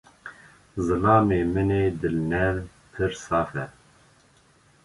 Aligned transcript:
Zilamê 0.85 1.41
min 1.53 1.69
ê 1.81 1.83
dilnerm, 2.01 2.61
pir 2.93 3.11
saf 3.25 3.51
e. 3.63 3.65